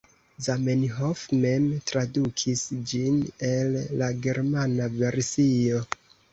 Zamenhof 0.45 1.21
mem 1.43 1.67
tradukis 1.91 2.65
ĝin 2.93 3.21
el 3.53 3.79
la 4.03 4.11
germana 4.27 4.93
versio. 4.99 5.89